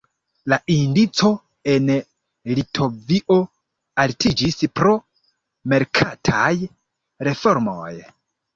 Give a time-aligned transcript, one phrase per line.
[0.51, 1.29] La indico
[1.73, 1.91] en
[2.61, 3.37] Litovio
[4.05, 4.97] altiĝis pro
[5.77, 6.51] merkataj
[7.31, 7.95] reformoj.